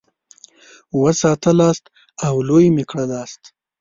وساتلاست 1.01 1.83
او 2.27 2.35
لوی 2.47 2.65
مي 2.75 2.83
کړلاست. 2.89 3.43